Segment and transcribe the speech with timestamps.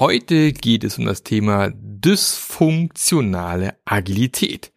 [0.00, 4.72] Heute geht es um das Thema dysfunktionale Agilität.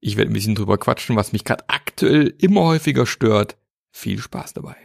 [0.00, 3.58] Ich werde ein bisschen drüber quatschen, was mich gerade aktuell immer häufiger stört.
[3.90, 4.76] Viel Spaß dabei.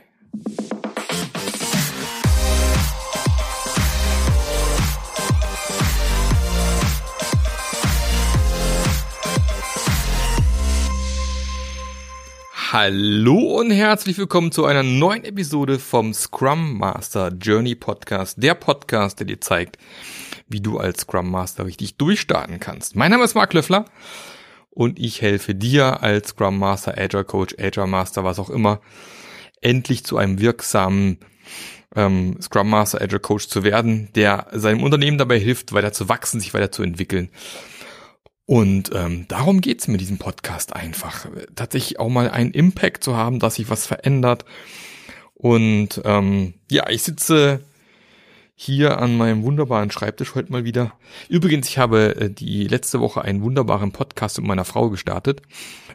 [12.72, 18.36] Hallo und herzlich willkommen zu einer neuen Episode vom Scrum Master Journey Podcast.
[18.44, 19.80] Der Podcast, der dir zeigt,
[20.48, 22.96] wie du als Scrum Master richtig durchstarten kannst.
[22.96, 23.86] Mein Name ist Mark Löffler
[24.70, 28.82] und ich helfe dir als Scrum Master, Agile Coach, Agile Master, was auch immer,
[29.62, 31.18] endlich zu einem wirksamen
[31.96, 36.40] ähm, Scrum Master, Agile Coach zu werden, der seinem Unternehmen dabei hilft, weiter zu wachsen,
[36.40, 37.32] sich weiterzuentwickeln
[38.50, 41.28] und ähm, darum geht's mir diesem Podcast einfach.
[41.54, 44.44] Tatsächlich auch mal einen Impact zu haben, dass sich was verändert.
[45.36, 47.60] Und ähm, ja, ich sitze
[48.56, 50.94] hier an meinem wunderbaren Schreibtisch heute mal wieder.
[51.28, 55.44] Übrigens, ich habe äh, die letzte Woche einen wunderbaren Podcast mit meiner Frau gestartet.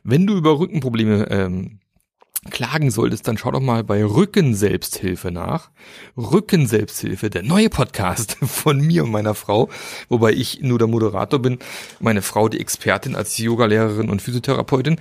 [0.05, 1.81] Wenn du über Rückenprobleme ähm,
[2.51, 5.71] klagen solltest, dann schau doch mal bei Rücken-Selbsthilfe nach.
[6.17, 9.69] Rücken-Selbsthilfe, der neue Podcast von mir und meiner Frau,
[10.09, 11.59] wobei ich nur der Moderator bin,
[12.01, 15.01] meine Frau die Expertin als Yogalehrerin und Physiotherapeutin.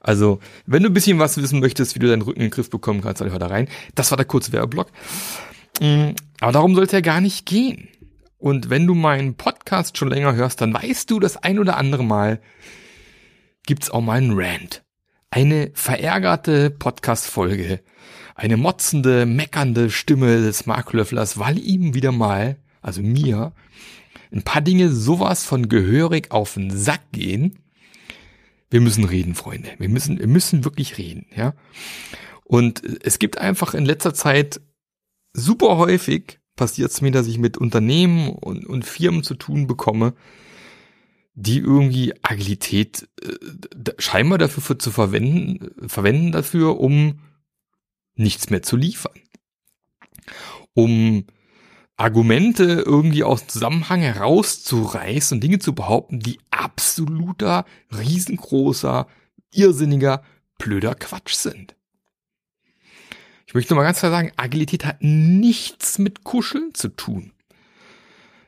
[0.00, 2.70] Also, wenn du ein bisschen was wissen möchtest, wie du deinen Rücken in den Griff
[2.70, 3.68] bekommen kannst, dann hör da rein.
[3.94, 4.88] Das war der kurze Werbeblock.
[5.80, 7.88] Mm, aber darum soll es ja gar nicht gehen.
[8.38, 12.04] Und wenn du meinen Podcast schon länger hörst, dann weißt du, das ein oder andere
[12.04, 12.40] Mal
[13.64, 14.85] gibt's auch mal einen Rant
[15.30, 17.80] eine verärgerte Podcast-Folge,
[18.34, 23.52] eine motzende, meckernde Stimme des Marklöfflers, weil ihm wieder mal, also mir,
[24.32, 27.58] ein paar Dinge sowas von gehörig auf den Sack gehen.
[28.70, 29.70] Wir müssen reden, Freunde.
[29.78, 31.54] Wir müssen, wir müssen wirklich reden, ja.
[32.44, 34.60] Und es gibt einfach in letzter Zeit
[35.32, 40.14] super häufig passiert es mir, dass ich mit Unternehmen und, und Firmen zu tun bekomme,
[41.36, 47.20] die irgendwie Agilität äh, scheinbar dafür für, zu verwenden, verwenden dafür, um
[48.14, 49.20] nichts mehr zu liefern.
[50.72, 51.26] Um
[51.98, 59.06] Argumente irgendwie aus Zusammenhang herauszureißen und Dinge zu behaupten, die absoluter, riesengroßer,
[59.52, 60.22] irrsinniger,
[60.58, 61.76] blöder Quatsch sind.
[63.46, 67.32] Ich möchte mal ganz klar sagen, Agilität hat nichts mit Kuscheln zu tun.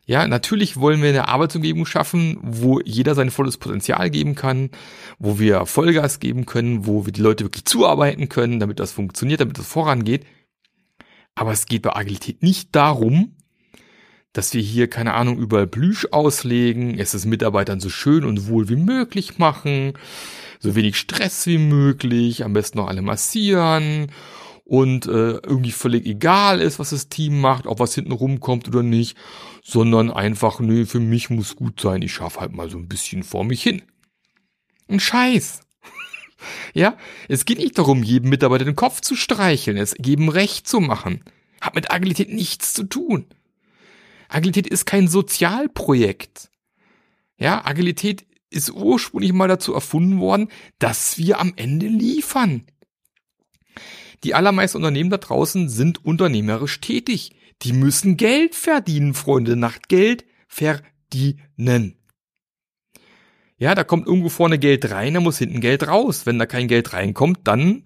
[0.08, 4.70] Ja, natürlich wollen wir eine Arbeitsumgebung schaffen, wo jeder sein volles Potenzial geben kann,
[5.18, 9.42] wo wir Vollgas geben können, wo wir die Leute wirklich zuarbeiten können, damit das funktioniert,
[9.42, 10.24] damit das vorangeht.
[11.34, 13.36] Aber es geht bei Agilität nicht darum,
[14.32, 18.70] dass wir hier, keine Ahnung, überall Plüsch auslegen, es ist Mitarbeitern so schön und wohl
[18.70, 19.92] wie möglich machen,
[20.58, 24.10] so wenig Stress wie möglich, am besten noch alle massieren
[24.68, 28.82] und äh, irgendwie völlig egal ist, was das Team macht, ob was hinten rumkommt oder
[28.82, 29.16] nicht,
[29.64, 33.22] sondern einfach, nö, für mich muss gut sein, ich schaffe halt mal so ein bisschen
[33.22, 33.80] vor mich hin.
[34.86, 35.62] Ein Scheiß.
[36.74, 36.98] ja,
[37.28, 41.24] es geht nicht darum, jedem Mitarbeiter den Kopf zu streicheln, es jedem recht zu machen.
[41.62, 43.24] Hat mit Agilität nichts zu tun.
[44.28, 46.50] Agilität ist kein Sozialprojekt.
[47.38, 50.48] Ja, Agilität ist ursprünglich mal dazu erfunden worden,
[50.78, 52.66] dass wir am Ende liefern.
[54.24, 57.32] Die allermeisten Unternehmen da draußen sind unternehmerisch tätig.
[57.62, 61.96] Die müssen Geld verdienen, Freunde, nach Geld verdienen.
[63.58, 66.26] Ja, da kommt irgendwo vorne Geld rein, da muss hinten Geld raus.
[66.26, 67.82] Wenn da kein Geld reinkommt, dann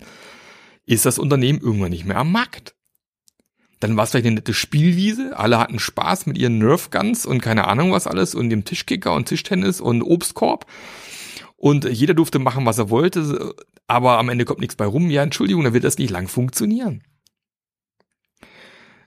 [0.84, 2.74] ist das Unternehmen irgendwann nicht mehr am Markt.
[3.80, 7.40] Dann war es vielleicht eine nette Spielwiese, alle hatten Spaß mit ihren Nerf Guns und
[7.40, 10.66] keine Ahnung was alles und dem Tischkicker und Tischtennis und Obstkorb.
[11.64, 13.54] Und jeder durfte machen, was er wollte
[13.92, 17.02] aber am Ende kommt nichts bei rum, ja, Entschuldigung, dann wird das nicht lang funktionieren.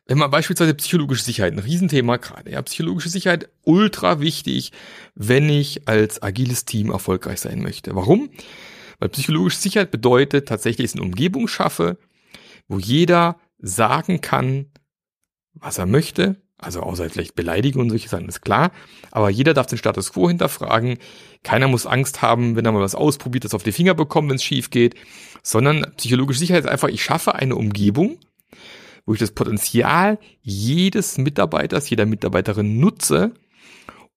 [0.05, 4.71] Wenn man beispielsweise psychologische Sicherheit, ein Riesenthema gerade, ja, psychologische Sicherheit ultra wichtig,
[5.15, 7.95] wenn ich als agiles Team erfolgreich sein möchte.
[7.95, 8.29] Warum?
[8.99, 11.97] Weil psychologische Sicherheit bedeutet tatsächlich, ich eine Umgebung schaffe,
[12.67, 14.67] wo jeder sagen kann,
[15.53, 18.71] was er möchte, also außer vielleicht Beleidigung und solche Sachen, ist klar.
[19.11, 20.97] Aber jeder darf den Status quo hinterfragen.
[21.43, 24.37] Keiner muss Angst haben, wenn er mal was ausprobiert, das auf die Finger bekommt, wenn
[24.37, 24.95] es schief geht.
[25.43, 28.17] Sondern psychologische Sicherheit ist einfach, ich schaffe eine Umgebung,
[29.05, 33.33] wo ich das Potenzial jedes Mitarbeiters, jeder Mitarbeiterin nutze,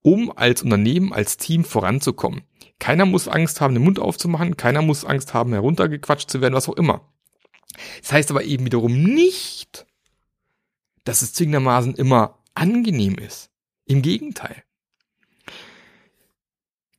[0.02, 2.42] um als Unternehmen, als Team voranzukommen.
[2.78, 4.56] Keiner muss Angst haben, den Mund aufzumachen.
[4.56, 7.12] Keiner muss Angst haben, heruntergequatscht zu werden, was auch immer.
[8.00, 9.86] Das heißt aber eben wiederum nicht,
[11.08, 13.48] dass es zwingendermaßen immer angenehm ist.
[13.86, 14.62] Im Gegenteil.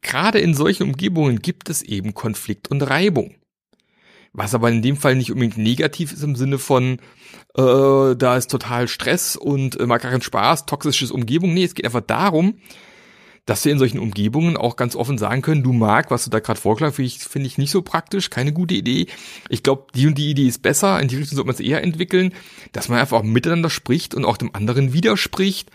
[0.01, 3.35] Gerade in solchen Umgebungen gibt es eben Konflikt und Reibung.
[4.33, 6.99] Was aber in dem Fall nicht unbedingt negativ ist im Sinne von,
[7.55, 11.53] äh, da ist total Stress und äh, mag keinen Spaß, toxisches Umgebung.
[11.53, 12.59] Nee, es geht einfach darum,
[13.49, 16.39] dass wir in solchen Umgebungen auch ganz offen sagen können, du mag, was du da
[16.39, 19.07] gerade vorgeschlagen finde ich, nicht so praktisch, keine gute Idee.
[19.49, 21.81] Ich glaube, die und die Idee ist besser, in die Richtung sollte man es eher
[21.81, 22.31] entwickeln,
[22.73, 25.71] dass man einfach auch miteinander spricht und auch dem anderen widerspricht.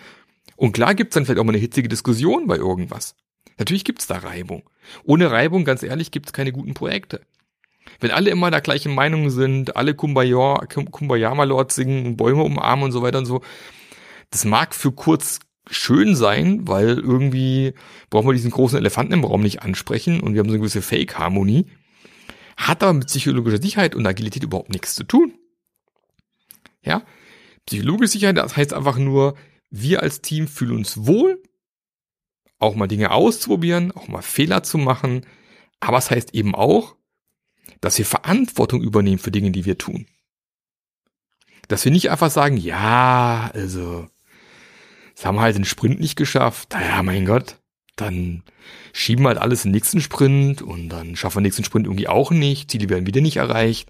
[0.55, 3.17] Und klar gibt's dann vielleicht auch mal eine hitzige Diskussion bei irgendwas.
[3.59, 4.63] Natürlich gibt's da Reibung.
[5.03, 7.23] Ohne Reibung, ganz ehrlich, gibt's keine guten Projekte.
[7.99, 12.93] Wenn alle immer der gleichen Meinung sind, alle Kumbaya, Kumbaya Malord singen, Bäume umarmen und
[12.93, 13.41] so weiter und so,
[14.31, 15.41] das mag für kurz
[15.71, 17.75] schön sein, weil irgendwie
[18.11, 20.83] brauchen wir diesen großen Elefanten im Raum nicht ansprechen und wir haben so eine gewisse
[20.83, 21.67] Fake-Harmonie,
[22.57, 25.35] hat aber mit psychologischer Sicherheit und Agilität überhaupt nichts zu tun.
[26.83, 27.03] Ja,
[27.67, 29.37] psychologische Sicherheit, das heißt einfach nur,
[29.71, 31.43] wir als Team fühlen uns wohl,
[32.59, 35.27] auch mal Dinge auszuprobieren, auch mal Fehler zu machen,
[35.81, 36.97] aber es heißt eben auch,
[37.81, 40.07] dass wir Verantwortung übernehmen für Dinge, die wir tun.
[41.69, 44.09] Dass wir nicht einfach sagen, ja, also,
[45.25, 46.75] das haben wir halt den Sprint nicht geschafft.
[46.75, 47.57] Naja, mein Gott,
[47.97, 48.43] dann
[48.93, 51.87] schieben wir halt alles in den nächsten Sprint und dann schaffen wir den nächsten Sprint
[51.87, 52.71] irgendwie auch nicht.
[52.71, 53.89] Ziele werden wieder nicht erreicht.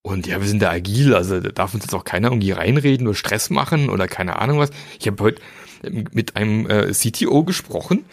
[0.00, 3.06] Und ja, wir sind da agil, also da darf uns jetzt auch keiner irgendwie reinreden
[3.06, 4.70] oder Stress machen oder keine Ahnung was.
[4.98, 5.42] Ich habe heute
[5.82, 8.06] mit einem äh, CTO gesprochen,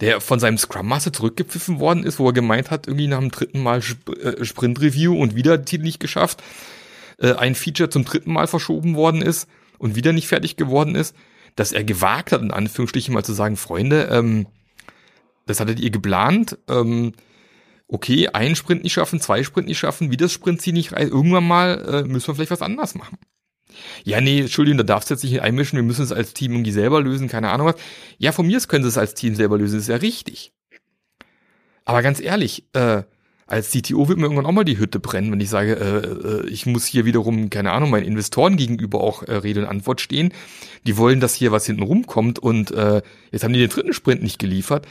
[0.00, 3.30] der von seinem Scrum Master zurückgepfiffen worden ist, wo er gemeint hat, irgendwie nach dem
[3.30, 6.42] dritten Mal Sp äh, Sprint Review und wieder Titel nicht geschafft,
[7.18, 9.46] äh, ein Feature zum dritten Mal verschoben worden ist
[9.78, 11.14] und wieder nicht fertig geworden ist,
[11.56, 14.46] dass er gewagt hat, in Anführungsstrichen mal zu sagen, Freunde, ähm,
[15.46, 17.12] das hattet ihr geplant, ähm,
[17.88, 21.46] okay, einen Sprint nicht schaffen, zwei Sprint nicht schaffen, wie das Sprintziel nicht reicht, irgendwann
[21.46, 23.18] mal äh, müssen wir vielleicht was anderes machen.
[24.04, 26.72] Ja, nee, Entschuldigung, da darfst du jetzt nicht einmischen, wir müssen es als Team irgendwie
[26.72, 27.76] selber lösen, keine Ahnung was.
[28.18, 30.52] Ja, von mir aus können sie es als Team selber lösen, ist ja richtig.
[31.84, 33.02] Aber ganz ehrlich, äh,
[33.46, 36.48] als CTO wird mir irgendwann auch mal die Hütte brennen, wenn ich sage, äh, äh,
[36.48, 40.32] ich muss hier wiederum, keine Ahnung, meinen Investoren gegenüber auch äh, Rede und Antwort stehen.
[40.84, 44.22] Die wollen, dass hier was hinten rumkommt und äh, jetzt haben die den dritten Sprint
[44.22, 44.86] nicht geliefert.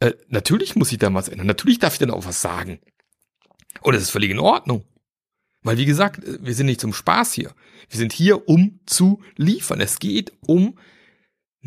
[0.00, 1.46] Äh, natürlich muss ich da was ändern.
[1.46, 2.78] Natürlich darf ich dann auch was sagen.
[3.80, 4.84] Und das ist völlig in Ordnung.
[5.62, 7.52] Weil wie gesagt, äh, wir sind nicht zum Spaß hier.
[7.88, 9.80] Wir sind hier, um zu liefern.
[9.80, 10.78] Es geht um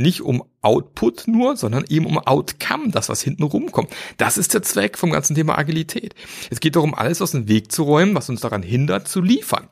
[0.01, 3.89] nicht um Output nur, sondern eben um Outcome, das was hinten rumkommt.
[4.17, 6.15] Das ist der Zweck vom ganzen Thema Agilität.
[6.49, 9.69] Es geht darum, alles aus dem Weg zu räumen, was uns daran hindert, zu liefern.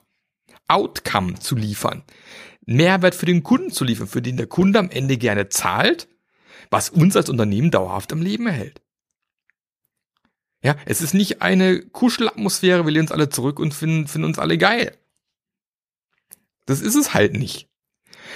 [0.67, 2.03] Outcome zu liefern.
[2.65, 6.07] Mehrwert für den Kunden zu liefern, für den der Kunde am Ende gerne zahlt,
[6.69, 8.81] was uns als Unternehmen dauerhaft am Leben erhält.
[10.61, 14.39] Ja, es ist nicht eine Kuschelatmosphäre, wir lehnen uns alle zurück und finden, finden uns
[14.39, 14.97] alle geil.
[16.65, 17.69] Das ist es halt nicht.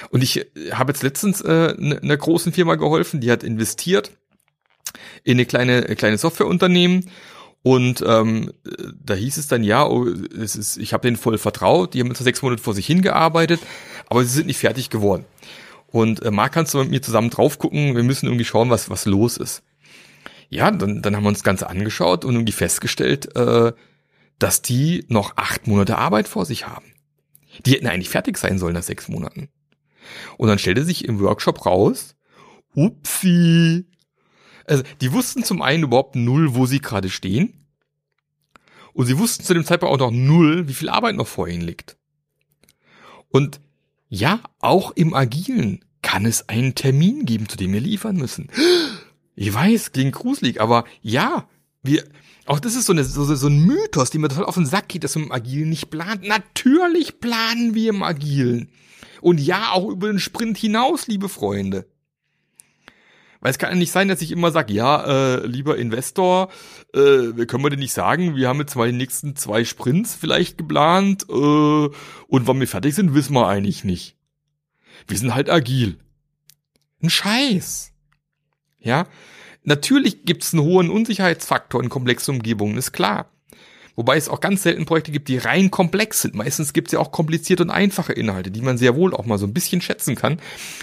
[0.09, 4.11] Und ich äh, habe jetzt letztens äh, ne, einer großen Firma geholfen, die hat investiert
[5.23, 7.09] in eine kleine, äh, kleine Softwareunternehmen
[7.63, 8.51] und ähm,
[9.01, 12.09] da hieß es dann, ja, oh, es ist, ich habe denen voll vertraut, die haben
[12.09, 13.61] jetzt sechs Monate vor sich hingearbeitet,
[14.07, 15.23] aber sie sind nicht fertig geworden.
[15.87, 18.89] Und äh, Marc, kannst du mit mir zusammen drauf gucken, wir müssen irgendwie schauen, was,
[18.89, 19.63] was los ist.
[20.49, 23.71] Ja, dann, dann haben wir uns das Ganze angeschaut und irgendwie festgestellt, äh,
[24.39, 26.85] dass die noch acht Monate Arbeit vor sich haben.
[27.65, 29.47] Die hätten eigentlich fertig sein sollen nach sechs Monaten.
[30.37, 32.15] Und dann stellte sich im Workshop raus,
[32.75, 33.85] upsi.
[34.65, 37.65] Also, die wussten zum einen überhaupt null, wo sie gerade stehen.
[38.93, 41.63] Und sie wussten zu dem Zeitpunkt auch noch null, wie viel Arbeit noch vor ihnen
[41.63, 41.97] liegt.
[43.29, 43.59] Und
[44.09, 48.49] ja, auch im Agilen kann es einen Termin geben, zu dem wir liefern müssen.
[49.35, 51.47] Ich weiß, klingt gruselig, aber ja,
[51.81, 52.03] wir,
[52.45, 54.89] auch das ist so, eine, so, so ein Mythos, die mir total auf den Sack
[54.89, 56.27] geht, dass wir im Agilen nicht planen.
[56.27, 58.69] Natürlich planen wir im Agilen.
[59.23, 61.87] Und ja, auch über den Sprint hinaus, liebe Freunde.
[63.39, 66.49] Weil es kann ja nicht sein, dass ich immer sage, ja, äh, lieber Investor,
[66.93, 70.57] äh, können wir denn nicht sagen, wir haben jetzt mal die nächsten zwei Sprints vielleicht
[70.57, 71.91] geplant äh, und
[72.31, 74.17] wann wir fertig sind, wissen wir eigentlich nicht.
[75.07, 75.99] Wir sind halt agil.
[77.01, 77.91] Ein Scheiß.
[78.79, 79.07] Ja,
[79.63, 83.32] natürlich gibt es einen hohen Unsicherheitsfaktor in komplexen Umgebungen, ist klar.
[83.95, 86.33] Wobei es auch ganz selten Projekte gibt, die rein komplex sind.
[86.33, 89.37] Meistens gibt es ja auch komplizierte und einfache Inhalte, die man sehr wohl auch mal
[89.37, 90.39] so ein bisschen schätzen kann.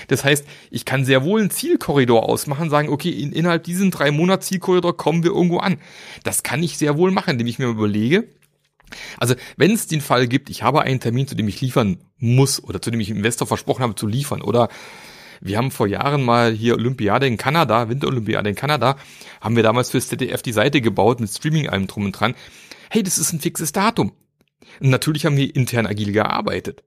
[0.08, 4.12] Das heißt, ich kann sehr wohl einen Zielkorridor ausmachen, sagen, okay, in, innerhalb diesen drei
[4.12, 5.78] Monats Zielkorridor kommen wir irgendwo an.
[6.22, 8.28] Das kann ich sehr wohl machen, indem ich mir überlege,
[9.18, 12.62] also, wenn es den Fall gibt, ich habe einen Termin, zu dem ich liefern muss
[12.62, 14.68] oder zu dem ich Investor versprochen habe zu liefern oder
[15.40, 18.96] wir haben vor Jahren mal hier Olympiade in Kanada, Winterolympiade in Kanada,
[19.40, 22.34] haben wir damals fürs ZDF die Seite gebaut mit Streaming allem drum und dran
[22.90, 24.12] hey, das ist ein fixes Datum.
[24.80, 26.82] Und natürlich haben wir intern agil gearbeitet.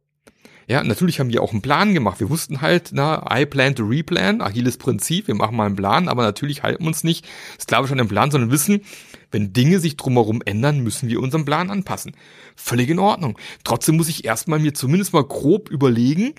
[0.68, 2.20] Ja, natürlich haben wir auch einen Plan gemacht.
[2.20, 6.08] Wir wussten halt, na, I plan to replan, agiles Prinzip, wir machen mal einen Plan,
[6.08, 7.26] aber natürlich halten wir uns nicht
[7.60, 8.82] sklavisch an den Plan, sondern wissen,
[9.32, 12.16] Wenn Dinge sich drumherum ändern, müssen wir unseren Plan anpassen.
[12.56, 13.38] Völlig in Ordnung.
[13.64, 16.36] Trotzdem muss ich erstmal mir zumindest mal grob überlegen,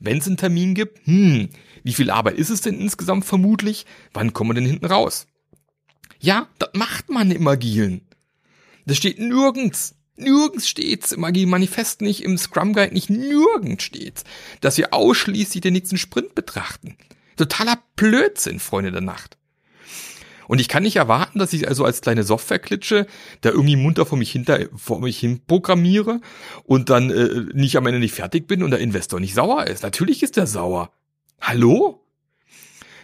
[0.00, 1.50] wenn es einen Termin gibt, hm,
[1.84, 3.86] wie viel Arbeit ist es denn insgesamt vermutlich?
[4.14, 5.26] Wann kommen wir denn hinten raus?
[6.20, 8.00] Ja, das macht man im Agilen.
[8.86, 9.94] Das steht nirgends.
[10.16, 14.24] Nirgends steht's im Agilen Manifest nicht, im Scrum Guide nicht, nirgends steht's,
[14.60, 16.96] dass wir ausschließlich den nächsten Sprint betrachten.
[17.36, 19.38] Totaler Blödsinn, Freunde der Nacht.
[20.48, 23.06] Und ich kann nicht erwarten, dass ich also als kleine Softwareklitsche
[23.40, 26.20] da irgendwie munter vor mich hinter, vor mich hin programmiere
[26.64, 29.82] und dann äh, nicht am Ende nicht fertig bin und der Investor nicht sauer ist.
[29.82, 30.92] Natürlich ist der sauer.
[31.40, 32.04] Hallo?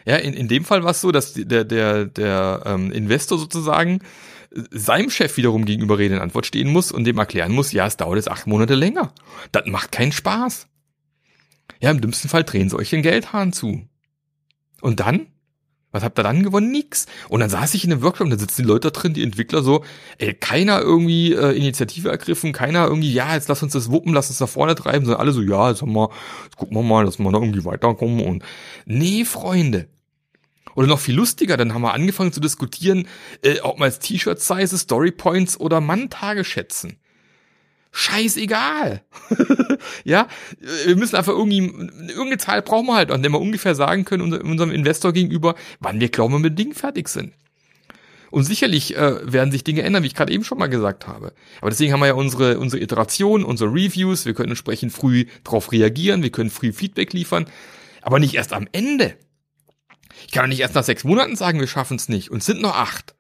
[0.04, 4.00] Ja, in, in dem Fall war es so, dass der, der, der ähm, Investor sozusagen
[4.50, 7.96] seinem Chef wiederum gegenüber Rede in Antwort stehen muss und dem erklären muss, ja, es
[7.96, 9.12] dauert jetzt acht Monate länger.
[9.52, 10.68] Das macht keinen Spaß.
[11.80, 13.86] Ja, im dümmsten Fall drehen sie euch den Geldhahn zu.
[14.80, 15.26] Und dann?
[15.90, 16.70] Was habt ihr dann gewonnen?
[16.70, 17.06] Nix.
[17.30, 19.62] Und dann saß ich in einem Workshop und da sitzen die Leute drin, die Entwickler
[19.62, 19.84] so,
[20.18, 24.28] ey, keiner irgendwie äh, Initiative ergriffen, keiner irgendwie, ja, jetzt lass uns das wuppen, lass
[24.28, 26.10] uns nach vorne treiben, sondern alle so, ja, jetzt haben wir,
[26.44, 28.44] jetzt gucken wir mal, dass wir da irgendwie weiterkommen und
[28.84, 29.88] nee, Freunde.
[30.74, 33.08] Oder noch viel lustiger, dann haben wir angefangen zu diskutieren,
[33.42, 36.98] äh, ob wir als T-Shirt-Size, Storypoints oder Manntage schätzen
[37.90, 39.02] scheißegal.
[40.04, 40.28] ja,
[40.86, 44.32] wir müssen einfach irgendwie, irgendeine Zahl brauchen wir halt, an der wir ungefähr sagen können
[44.34, 47.34] unserem Investor gegenüber, wann wir glauben, wir mit Dingen fertig sind.
[48.30, 51.32] Und sicherlich äh, werden sich Dinge ändern, wie ich gerade eben schon mal gesagt habe.
[51.60, 55.72] Aber deswegen haben wir ja unsere, unsere Iterationen, unsere Reviews, wir können entsprechend früh darauf
[55.72, 57.46] reagieren, wir können früh Feedback liefern,
[58.02, 59.16] aber nicht erst am Ende.
[60.26, 62.60] Ich kann doch nicht erst nach sechs Monaten sagen, wir schaffen es nicht und sind
[62.60, 63.14] noch acht.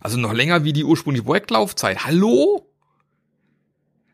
[0.00, 2.04] Also noch länger wie die ursprüngliche Projektlaufzeit.
[2.04, 2.70] Hallo?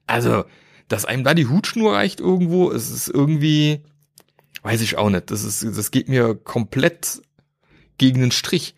[0.07, 0.45] Also,
[0.89, 3.83] dass einem da die Hutschnur reicht irgendwo, es ist irgendwie,
[4.63, 5.31] weiß ich auch nicht.
[5.31, 7.23] Das ist, das geht mir komplett
[7.99, 8.75] gegen den Strich.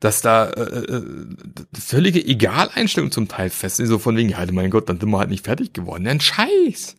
[0.00, 1.02] Dass da äh, äh,
[1.76, 5.18] völlige Egaleinstellung zum Teil fest ist, so von wegen, ja, mein Gott, dann sind wir
[5.18, 6.06] halt nicht fertig geworden.
[6.06, 6.96] Ein Scheiß.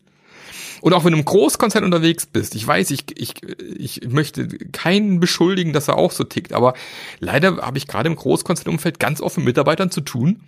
[0.82, 3.36] Und auch wenn du im Großkonzern unterwegs bist, ich weiß, ich, ich,
[3.78, 6.74] ich möchte keinen beschuldigen, dass er auch so tickt, aber
[7.20, 10.42] leider habe ich gerade im Großkonzernumfeld ganz oft mit Mitarbeitern zu tun,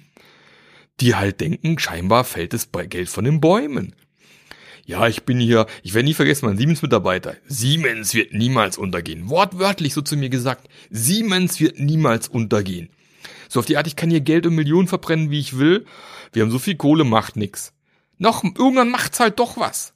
[0.99, 3.95] die halt denken, scheinbar fällt das Geld von den Bäumen.
[4.85, 7.35] Ja, ich bin hier, ich werde nie vergessen, mein Siemens-Mitarbeiter.
[7.45, 9.29] Siemens wird niemals untergehen.
[9.29, 10.67] Wortwörtlich so zu mir gesagt.
[10.89, 12.89] Siemens wird niemals untergehen.
[13.47, 15.85] So auf die Art, ich kann hier Geld und Millionen verbrennen, wie ich will.
[16.33, 17.73] Wir haben so viel Kohle, macht nix.
[18.17, 19.93] Noch, irgendwann macht's halt doch was.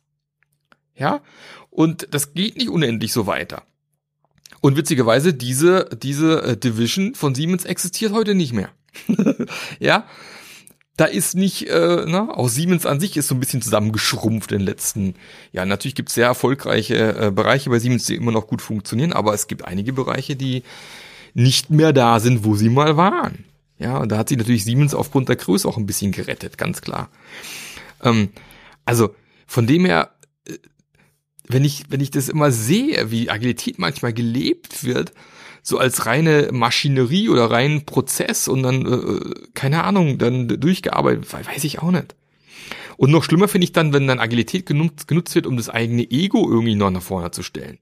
[0.96, 1.22] Ja?
[1.70, 3.64] Und das geht nicht unendlich so weiter.
[4.62, 8.70] Und witzigerweise, diese, diese äh, Division von Siemens existiert heute nicht mehr.
[9.80, 10.06] ja?
[10.98, 14.60] da ist nicht, äh, ne, auch Siemens an sich ist so ein bisschen zusammengeschrumpft in
[14.60, 15.16] den letzten
[15.52, 15.68] Jahren.
[15.68, 19.34] Natürlich gibt es sehr erfolgreiche äh, Bereiche bei Siemens, die immer noch gut funktionieren, aber
[19.34, 20.64] es gibt einige Bereiche, die
[21.34, 23.44] nicht mehr da sind, wo sie mal waren.
[23.78, 26.80] Ja, und da hat sich natürlich Siemens aufgrund der Größe auch ein bisschen gerettet, ganz
[26.80, 27.10] klar.
[28.02, 28.30] Ähm,
[28.86, 29.14] also
[29.48, 30.12] von dem her,
[30.48, 30.54] äh,
[31.48, 35.12] wenn ich, wenn ich das immer sehe, wie Agilität manchmal gelebt wird,
[35.62, 41.64] so als reine Maschinerie oder reinen Prozess und dann, äh, keine Ahnung, dann durchgearbeitet, weiß
[41.64, 42.16] ich auch nicht.
[42.98, 46.10] Und noch schlimmer finde ich dann, wenn dann Agilität genutzt, genutzt wird, um das eigene
[46.10, 47.80] Ego irgendwie noch nach vorne zu stellen.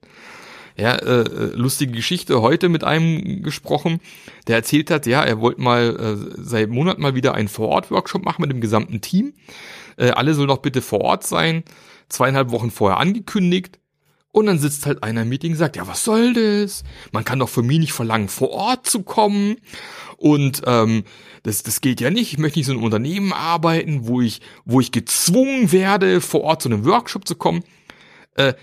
[0.76, 4.00] Ja, äh, äh, lustige Geschichte heute mit einem gesprochen,
[4.48, 8.42] der erzählt hat, ja, er wollte mal äh, seit Monat mal wieder einen Vor-Ort-Workshop machen
[8.42, 9.34] mit dem gesamten Team.
[9.96, 11.62] Äh, alle sollen doch bitte vor Ort sein.
[12.14, 13.80] Zweieinhalb Wochen vorher angekündigt.
[14.30, 16.82] Und dann sitzt halt einer im Meeting und sagt, ja, was soll das?
[17.12, 19.56] Man kann doch von mir nicht verlangen, vor Ort zu kommen.
[20.16, 21.04] Und ähm,
[21.44, 22.32] das, das geht ja nicht.
[22.32, 26.42] Ich möchte nicht so in einem Unternehmen arbeiten, wo ich, wo ich gezwungen werde, vor
[26.42, 27.62] Ort zu einem Workshop zu kommen.
[28.34, 28.54] Äh,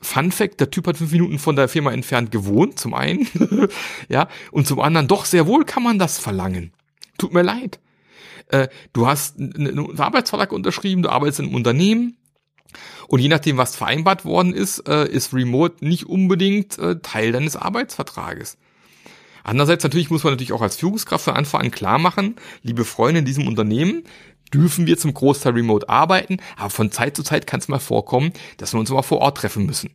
[0.00, 3.26] Fun Fact, der Typ hat fünf Minuten von der Firma entfernt gewohnt, zum einen.
[4.08, 6.72] ja, und zum anderen, doch, sehr wohl kann man das verlangen.
[7.18, 7.80] Tut mir leid.
[8.48, 12.16] Äh, du hast einen Arbeitsvertrag unterschrieben, du arbeitest in einem Unternehmen,
[13.08, 17.56] und je nachdem, was vereinbart worden ist, äh, ist Remote nicht unbedingt äh, Teil deines
[17.56, 18.56] Arbeitsvertrages.
[19.44, 23.20] Andererseits natürlich muss man natürlich auch als Führungskraft von Anfang an klar machen, liebe Freunde
[23.20, 24.04] in diesem Unternehmen,
[24.52, 28.32] dürfen wir zum Großteil remote arbeiten, aber von Zeit zu Zeit kann es mal vorkommen,
[28.56, 29.90] dass wir uns mal vor Ort treffen müssen.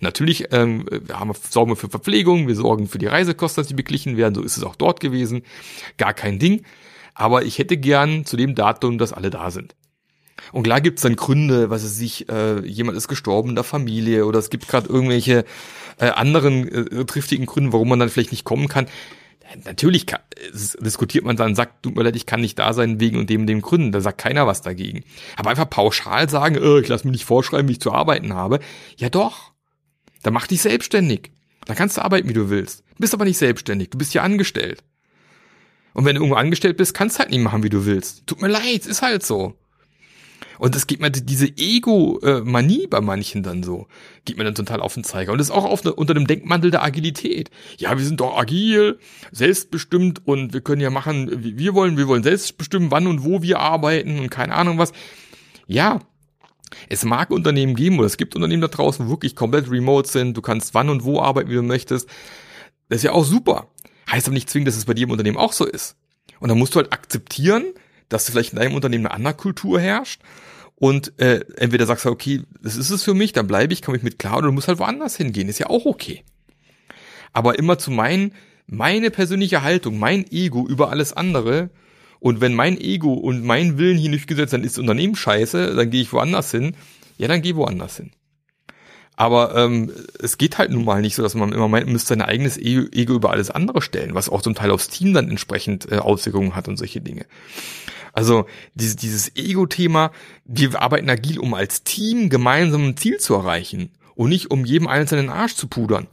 [0.00, 3.74] Natürlich ähm, wir haben, sorgen wir für Verpflegung, wir sorgen für die Reisekosten, dass die
[3.74, 5.42] beglichen werden, so ist es auch dort gewesen.
[5.96, 6.62] Gar kein Ding.
[7.14, 9.74] Aber ich hätte gern zu dem Datum, dass alle da sind.
[10.52, 14.26] Und klar gibt's dann Gründe, was es sich, äh, jemand ist gestorben in der Familie
[14.26, 15.44] oder es gibt gerade irgendwelche
[15.98, 18.86] äh, anderen äh, triftigen Gründe, warum man dann vielleicht nicht kommen kann.
[19.64, 20.20] Natürlich kann,
[20.80, 23.42] diskutiert man dann, sagt, tut mir leid, ich kann nicht da sein wegen und dem
[23.42, 23.92] und dem Gründen.
[23.92, 25.04] Da sagt keiner was dagegen.
[25.36, 28.60] Aber einfach pauschal sagen, äh, ich lasse mir nicht vorschreiben, wie ich zu arbeiten habe.
[28.96, 29.52] Ja doch.
[30.22, 31.30] Dann mach dich selbstständig.
[31.64, 32.80] Dann kannst du arbeiten, wie du willst.
[32.80, 33.90] Du bist aber nicht selbstständig.
[33.90, 34.82] Du bist ja angestellt.
[35.94, 38.26] Und wenn du irgendwo angestellt bist, kannst du halt nicht machen, wie du willst.
[38.26, 39.54] Tut mir leid, ist halt so.
[40.58, 43.86] Und das geht mir diese Ego-Manie bei manchen dann so,
[44.24, 45.32] geht mir dann total auf den Zeiger.
[45.32, 47.50] Und das ist auch auf, unter dem Denkmantel der Agilität.
[47.78, 48.98] Ja, wir sind doch agil,
[49.32, 51.96] selbstbestimmt und wir können ja machen, wie wir wollen.
[51.96, 54.92] Wir wollen selbst bestimmen, wann und wo wir arbeiten und keine Ahnung was.
[55.66, 56.00] Ja,
[56.88, 60.36] es mag Unternehmen geben oder es gibt Unternehmen da draußen, wo wirklich komplett remote sind.
[60.36, 62.08] Du kannst wann und wo arbeiten, wie du möchtest.
[62.88, 63.68] Das ist ja auch super.
[64.10, 65.96] Heißt aber nicht zwingend, dass es bei im Unternehmen auch so ist.
[66.40, 67.64] Und dann musst du halt akzeptieren,
[68.08, 70.20] dass vielleicht in deinem Unternehmen eine andere Kultur herrscht
[70.76, 73.96] und äh, entweder sagst du, okay, das ist es für mich, dann bleibe ich, komme
[73.96, 76.22] ich mit klar, oder du musst halt woanders hingehen, ist ja auch okay.
[77.32, 78.32] Aber immer zu meinen,
[78.66, 81.70] meine persönliche Haltung, mein Ego über alles andere
[82.20, 85.74] und wenn mein Ego und mein Willen hier nicht gesetzt, dann ist das Unternehmen scheiße,
[85.74, 86.76] dann gehe ich woanders hin,
[87.16, 88.10] ja, dann geh woanders hin.
[89.16, 92.10] Aber ähm, es geht halt nun mal nicht so, dass man immer meint, man müsste
[92.10, 95.90] sein eigenes Ego über alles andere stellen, was auch zum Teil aufs Team dann entsprechend
[95.90, 97.24] äh, Auswirkungen hat und solche Dinge.
[98.12, 100.10] Also dieses, dieses Ego-Thema,
[100.44, 104.86] wir arbeiten agil, um als Team gemeinsam ein Ziel zu erreichen und nicht um jedem
[104.86, 106.08] einzelnen Arsch zu pudern.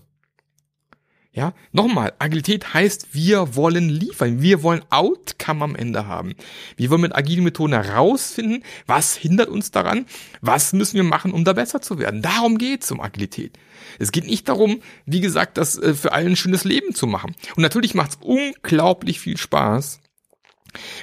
[1.35, 6.35] Ja, nochmal, Agilität heißt, wir wollen liefern, wir wollen Outcome am Ende haben.
[6.77, 10.05] Wir wollen mit agilen Methoden herausfinden, was hindert uns daran,
[10.41, 12.21] was müssen wir machen, um da besser zu werden.
[12.21, 13.57] Darum geht's um Agilität.
[13.97, 17.35] Es geht nicht darum, wie gesagt, das äh, für allen ein schönes Leben zu machen.
[17.55, 20.01] Und natürlich macht's unglaublich viel Spaß,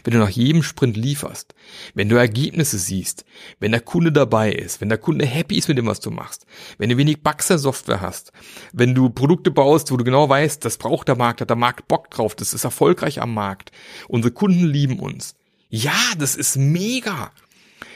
[0.05, 1.55] wenn du nach jedem Sprint lieferst,
[1.95, 3.25] wenn du Ergebnisse siehst,
[3.59, 6.47] wenn der Kunde dabei ist, wenn der Kunde happy ist mit dem, was du machst,
[6.79, 8.33] wenn du wenig Bugs der Software hast,
[8.73, 11.89] wenn du Produkte baust, wo du genau weißt, das braucht der Markt, hat der Markt
[11.89, 13.73] Bock drauf, das ist erfolgreich am Markt,
[14.09, 15.35] unsere Kunden lieben uns.
[15.69, 17.31] Ja, das ist mega.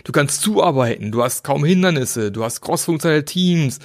[0.04, 3.78] Du kannst zuarbeiten, du hast kaum Hindernisse, du hast crossfunktionelle Teams,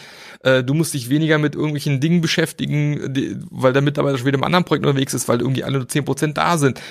[0.43, 4.43] äh, du musst dich weniger mit irgendwelchen Dingen beschäftigen, weil der Mitarbeiter schon wieder im
[4.43, 6.81] anderen Projekt unterwegs ist, weil irgendwie alle nur 10% da sind.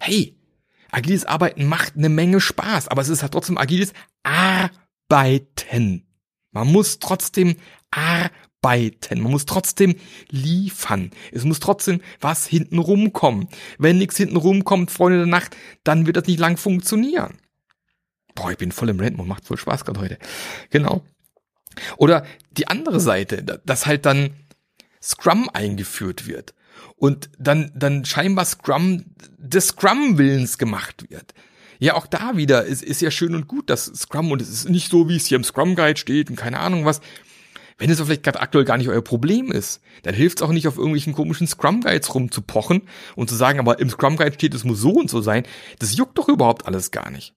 [0.00, 0.34] Hey,
[0.92, 6.06] agiles Arbeiten macht eine Menge Spaß, aber es ist halt trotzdem agiles Arbeiten.
[6.52, 7.56] Man muss trotzdem
[7.90, 9.20] arbeiten.
[9.20, 9.96] Man muss trotzdem
[10.30, 11.10] liefern.
[11.32, 13.48] Es muss trotzdem was hinten rumkommen.
[13.78, 17.38] Wenn nichts hinten rumkommt, Freunde der Nacht, dann wird das nicht lang funktionieren.
[18.34, 20.18] Boah, ich bin voll im Rentmund, macht voll Spaß gerade heute.
[20.70, 21.04] Genau.
[21.96, 24.34] Oder die andere Seite, dass halt dann
[25.02, 26.54] Scrum eingeführt wird
[26.96, 29.04] und dann, dann scheinbar Scrum
[29.38, 31.34] des Scrum-Willens gemacht wird.
[31.78, 34.68] Ja, auch da wieder ist, ist ja schön und gut, dass Scrum, und es ist
[34.68, 37.00] nicht so, wie es hier im Scrum Guide steht und keine Ahnung was.
[37.76, 40.68] Wenn es vielleicht gerade aktuell gar nicht euer Problem ist, dann hilft es auch nicht,
[40.68, 42.82] auf irgendwelchen komischen Scrum Guides rumzupochen
[43.16, 45.44] und zu sagen, aber im Scrum Guide steht, es muss so und so sein.
[45.80, 47.34] Das juckt doch überhaupt alles gar nicht.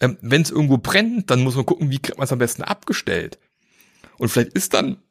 [0.00, 2.62] Ähm, Wenn es irgendwo brennt, dann muss man gucken, wie kriegt man es am besten
[2.64, 3.38] abgestellt.
[4.18, 5.03] Und vielleicht ist dann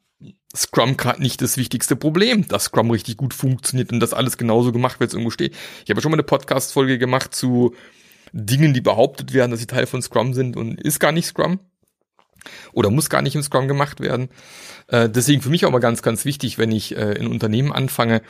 [0.56, 4.72] Scrum gerade nicht das wichtigste Problem, dass Scrum richtig gut funktioniert und dass alles genauso
[4.72, 5.54] gemacht wird, es irgendwo steht.
[5.84, 7.74] Ich habe schon mal eine Podcast-Folge gemacht zu
[8.32, 11.60] Dingen, die behauptet werden, dass sie Teil von Scrum sind und ist gar nicht Scrum.
[12.72, 14.28] Oder muss gar nicht im Scrum gemacht werden.
[14.88, 18.20] Äh, deswegen für mich auch mal ganz, ganz wichtig, wenn ich äh, in Unternehmen anfange,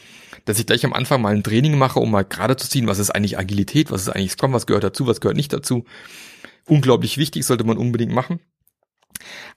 [0.44, 3.00] dass ich gleich am Anfang mal ein Training mache, um mal gerade zu ziehen, was
[3.00, 5.84] ist eigentlich Agilität, was ist eigentlich Scrum, was gehört dazu, was gehört nicht dazu.
[6.66, 8.40] Unglaublich wichtig, sollte man unbedingt machen.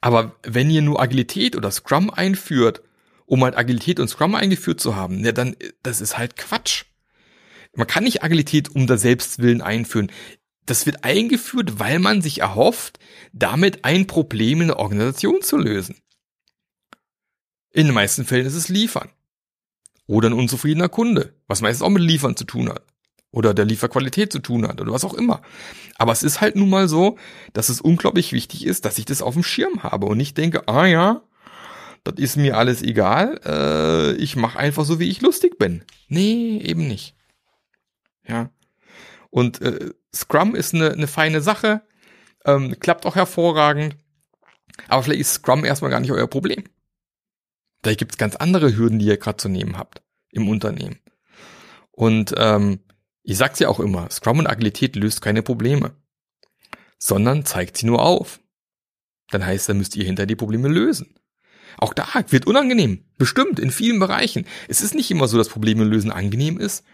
[0.01, 2.81] Aber wenn ihr nur Agilität oder Scrum einführt,
[3.25, 6.85] um halt Agilität und Scrum eingeführt zu haben, ja, dann, das ist halt Quatsch.
[7.75, 10.11] Man kann nicht Agilität um der Selbstwillen einführen.
[10.65, 12.99] Das wird eingeführt, weil man sich erhofft,
[13.33, 15.95] damit ein Problem in der Organisation zu lösen.
[17.71, 19.09] In den meisten Fällen ist es Liefern.
[20.07, 22.83] Oder ein unzufriedener Kunde, was meistens auch mit Liefern zu tun hat
[23.37, 25.43] oder der Lieferqualität zu tun hat oder was auch immer.
[25.99, 27.19] Aber es ist halt nun mal so,
[27.53, 30.67] dass es unglaublich wichtig ist, dass ich das auf dem Schirm habe und nicht denke,
[30.67, 31.21] ah ja,
[32.03, 35.83] das ist mir alles egal, äh, ich mache einfach so, wie ich lustig bin.
[36.07, 37.15] Nee, eben nicht.
[38.27, 38.49] Ja.
[39.29, 41.81] Und äh, Scrum ist eine, eine feine Sache,
[42.43, 43.97] ähm, klappt auch hervorragend,
[44.87, 46.63] aber vielleicht ist Scrum erstmal gar nicht euer Problem.
[47.83, 50.97] Vielleicht gibt es ganz andere Hürden, die ihr gerade zu nehmen habt im Unternehmen.
[51.91, 52.79] Und ähm,
[53.27, 55.91] ich sag's ja auch immer, Scrum und Agilität löst keine Probleme,
[56.97, 58.39] sondern zeigt sie nur auf.
[59.31, 61.13] Dann heißt, dann müsst ihr hinter die Probleme lösen.
[61.77, 64.45] Auch da wird unangenehm, bestimmt, in vielen Bereichen.
[64.69, 66.85] Es ist nicht immer so, dass Probleme lösen angenehm ist.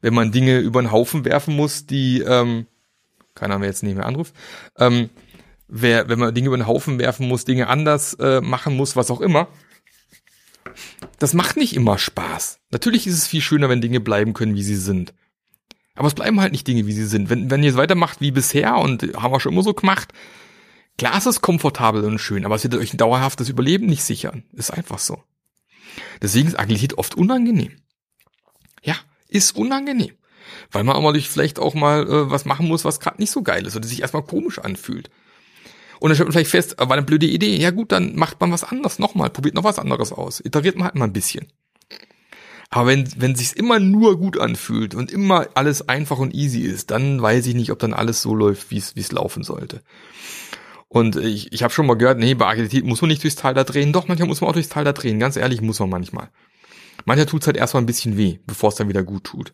[0.00, 2.66] Wenn man Dinge über den Haufen werfen muss, die, ähm,
[3.34, 4.34] keiner mehr jetzt nicht mehr anruft,
[4.78, 5.10] ähm,
[5.68, 9.10] wer, wenn man Dinge über den Haufen werfen muss, Dinge anders äh, machen muss, was
[9.10, 9.48] auch immer,
[11.18, 12.60] das macht nicht immer Spaß.
[12.70, 15.12] Natürlich ist es viel schöner, wenn Dinge bleiben können, wie sie sind.
[15.94, 17.28] Aber es bleiben halt nicht Dinge, wie sie sind.
[17.28, 20.12] Wenn, wenn ihr es weitermacht wie bisher und haben wir schon immer so gemacht,
[20.96, 24.44] klar ist es komfortabel und schön, aber es wird euch ein dauerhaftes Überleben nicht sichern.
[24.52, 25.22] Ist einfach so.
[26.22, 27.72] Deswegen ist Agilität oft unangenehm.
[28.82, 28.96] Ja,
[29.28, 30.12] ist unangenehm.
[30.70, 33.42] Weil man mal durch vielleicht auch mal äh, was machen muss, was gerade nicht so
[33.42, 35.10] geil ist oder sich erstmal komisch anfühlt.
[36.00, 37.56] Und dann stellt man vielleicht fest, war eine blöde Idee.
[37.56, 40.40] Ja gut, dann macht man was anderes nochmal, probiert noch was anderes aus.
[40.40, 41.46] Iteriert man halt mal ein bisschen.
[42.74, 46.90] Aber wenn, wenn sich's immer nur gut anfühlt und immer alles einfach und easy ist,
[46.90, 49.82] dann weiß ich nicht, ob dann alles so läuft, wie es laufen sollte.
[50.88, 53.52] Und ich, ich habe schon mal gehört, nee, bei Agilität muss man nicht durchs Tal
[53.52, 53.92] da drehen.
[53.92, 55.18] Doch, manchmal muss man auch durchs Tal da drehen.
[55.18, 56.30] Ganz ehrlich, muss man manchmal.
[57.04, 59.52] Manchmal tut's halt erstmal ein bisschen weh, bevor es dann wieder gut tut.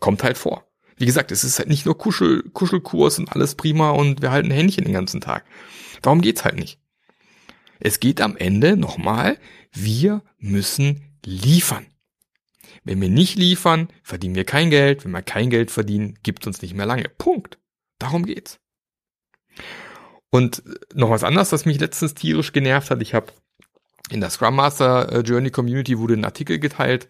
[0.00, 0.66] Kommt halt vor.
[0.96, 4.50] Wie gesagt, es ist halt nicht nur Kuschel, Kuschelkurs und alles prima und wir halten
[4.50, 5.44] Händchen den ganzen Tag.
[6.02, 6.80] Darum geht's halt nicht.
[7.78, 9.38] Es geht am Ende nochmal,
[9.72, 11.86] wir müssen liefern.
[12.86, 15.04] Wenn wir nicht liefern, verdienen wir kein Geld.
[15.04, 17.08] Wenn wir kein Geld verdienen, gibt uns nicht mehr lange.
[17.18, 17.58] Punkt.
[17.98, 18.60] Darum geht's.
[20.30, 20.62] Und
[20.94, 23.02] noch was anderes, was mich letztens tierisch genervt hat.
[23.02, 23.32] Ich habe
[24.10, 27.08] in der Scrum Master äh, Journey Community wurde ein Artikel geteilt.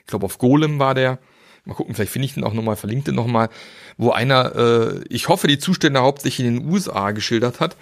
[0.00, 1.18] Ich glaube auf Golem war der.
[1.64, 3.48] Mal gucken, vielleicht finde ich den auch nochmal, verlinkt den nochmal,
[3.96, 7.78] wo einer, äh, ich hoffe, die Zustände hauptsächlich in den USA geschildert hat,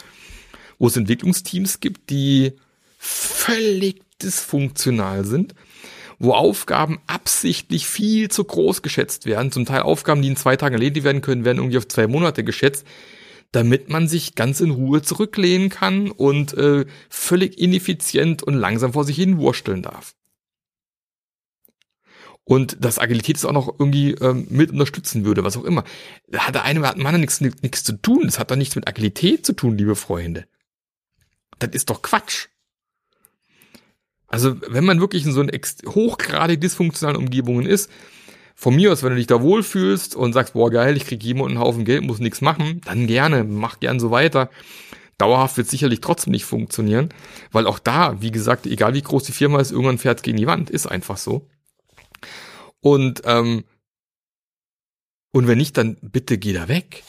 [0.79, 2.53] wo es Entwicklungsteams gibt, die
[2.99, 5.57] völlig dysfunktional sind
[6.19, 9.53] wo Aufgaben absichtlich viel zu groß geschätzt werden.
[9.53, 12.45] Zum Teil Aufgaben, die in zwei Tagen erledigt werden können, werden irgendwie auf zwei Monate
[12.45, 12.87] geschätzt,
[13.53, 19.05] damit man sich ganz in Ruhe zurücklehnen kann und äh, völlig ineffizient und langsam vor
[19.05, 20.15] sich hin wursteln darf.
[22.45, 25.85] Und dass Agilität es auch noch irgendwie ähm, mit unterstützen würde, was auch immer.
[26.27, 28.23] Da hat der eine Mann nichts, nichts zu tun.
[28.25, 30.47] Das hat doch nichts mit Agilität zu tun, liebe Freunde.
[31.61, 32.49] Das ist doch Quatsch.
[34.33, 35.53] Also wenn man wirklich in so einer
[35.87, 37.91] hochgradig dysfunktionalen Umgebungen ist,
[38.55, 41.59] von mir aus, wenn du dich da wohlfühlst und sagst, boah geil, ich krieg jemanden
[41.59, 44.49] einen Haufen Geld, muss nichts machen, dann gerne, mach gern so weiter.
[45.19, 47.11] Dauerhaft wird sicherlich trotzdem nicht funktionieren,
[47.51, 50.39] weil auch da, wie gesagt, egal wie groß die Firma ist, irgendwann fährt es gegen
[50.39, 51.47] die Wand, ist einfach so.
[52.81, 53.65] Und ähm,
[55.31, 57.05] und wenn nicht, dann bitte geh da weg.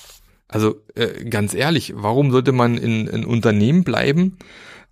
[0.50, 4.38] Also äh, ganz ehrlich, warum sollte man in, in Unternehmen bleiben,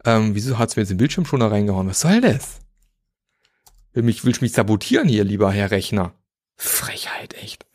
[0.05, 1.87] ähm, wieso hat's mir jetzt den Bildschirm schon da reingehauen?
[1.87, 2.59] Was soll das?
[3.93, 6.13] Will mich, willst mich sabotieren hier, lieber Herr Rechner?
[6.55, 7.65] Frechheit, echt.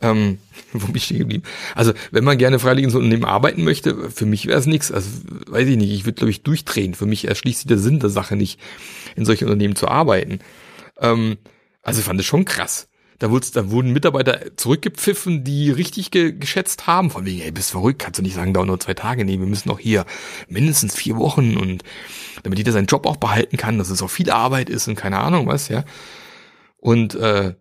[0.00, 0.38] Ähm,
[0.72, 1.44] wo bin ich stehen geblieben?
[1.74, 4.92] Also, wenn man gerne freilich in so arbeiten möchte, für mich wäre es nichts.
[4.92, 5.08] Also,
[5.46, 6.94] weiß ich nicht, ich würde, glaube ich, durchdrehen.
[6.94, 8.60] Für mich erschließt sich der Sinn der Sache nicht,
[9.16, 10.40] in solchen Unternehmen zu arbeiten.
[10.98, 11.38] Ähm,
[11.82, 12.88] also, ich fand es schon krass.
[13.22, 17.08] Da, da wurden Mitarbeiter zurückgepfiffen, die richtig ge geschätzt haben.
[17.08, 19.24] Von wegen, ey, bist verrückt, kannst du nicht sagen, dauert nur zwei Tage.
[19.24, 20.06] Nee, wir müssen noch hier
[20.48, 21.84] mindestens vier Wochen und
[22.42, 25.20] damit jeder seinen Job auch behalten kann, dass es auch viel Arbeit ist und keine
[25.20, 25.84] Ahnung was, ja.
[26.78, 27.54] Und äh,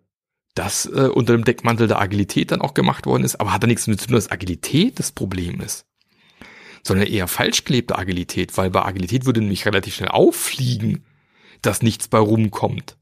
[0.56, 3.68] das äh, unter dem Deckmantel der Agilität dann auch gemacht worden ist, aber hat da
[3.68, 5.86] nichts mit zu tun, dass Agilität das Problem ist.
[6.82, 11.06] Sondern eher falsch gelebte Agilität, weil bei Agilität würde nämlich relativ schnell auffliegen,
[11.62, 12.98] dass nichts bei rumkommt.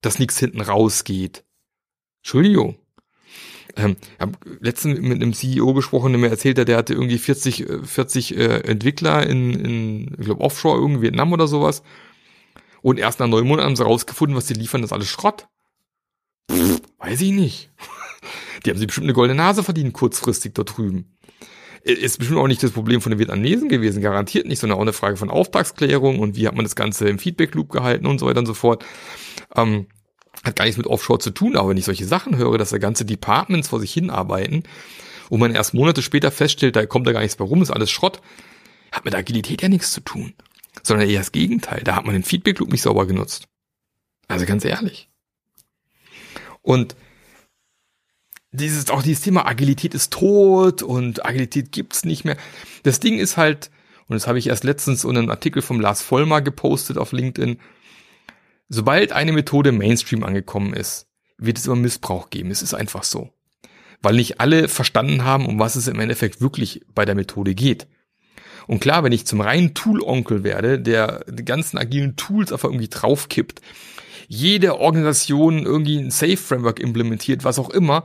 [0.00, 1.44] Dass nichts hinten rausgeht
[2.22, 2.76] Entschuldigung.
[3.76, 7.66] Ähm, habe letztens mit einem CEO gesprochen, der mir erzählt hat, der hatte irgendwie 40,
[7.84, 11.82] 40 äh, äh, Entwickler in, in ich glaube, Offshore, irgendwie Vietnam oder sowas.
[12.82, 15.48] Und erst nach neun Monaten haben sie rausgefunden, was sie liefern, das ist alles Schrott.
[16.50, 17.70] Pff, weiß ich nicht.
[18.64, 21.16] Die haben sich bestimmt eine goldene Nase verdient, kurzfristig dort drüben.
[21.82, 24.92] Ist bestimmt auch nicht das Problem von den Vietnamesen gewesen, garantiert nicht, sondern auch eine
[24.92, 28.40] Frage von Auftragsklärung und wie hat man das Ganze im Feedback-Loop gehalten und so weiter
[28.40, 28.84] und so fort.
[29.56, 29.86] Ähm,
[30.44, 32.78] hat gar nichts mit Offshore zu tun, aber wenn ich solche Sachen höre, dass da
[32.78, 34.62] ganze Departments vor sich hinarbeiten
[35.28, 37.90] und man erst Monate später feststellt, da kommt da gar nichts mehr rum, ist alles
[37.90, 38.20] Schrott,
[38.92, 40.34] hat mit Agilität ja nichts zu tun.
[40.82, 41.82] Sondern eher das Gegenteil.
[41.84, 43.48] Da hat man den Feedback Loop nicht sauber genutzt.
[44.28, 45.08] Also ganz ehrlich.
[46.62, 46.94] Und
[48.52, 52.36] dieses, auch dieses Thema Agilität ist tot und Agilität gibt's nicht mehr.
[52.82, 53.70] Das Ding ist halt,
[54.06, 57.60] und das habe ich erst letztens in einem Artikel vom Lars Vollmer gepostet auf LinkedIn,
[58.72, 62.52] Sobald eine Methode Mainstream angekommen ist, wird es immer Missbrauch geben.
[62.52, 63.30] Es ist einfach so.
[64.00, 67.88] Weil nicht alle verstanden haben, um was es im Endeffekt wirklich bei der Methode geht.
[68.68, 72.88] Und klar, wenn ich zum reinen Tool-Onkel werde, der die ganzen agilen Tools einfach irgendwie
[72.88, 73.60] draufkippt,
[74.28, 78.04] jede Organisation irgendwie ein Safe-Framework implementiert, was auch immer,